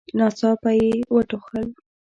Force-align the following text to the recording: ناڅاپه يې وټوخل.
ناڅاپه 0.17 0.69
يې 0.79 0.91
وټوخل. 1.13 1.65